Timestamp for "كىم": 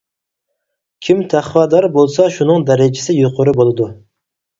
1.07-1.19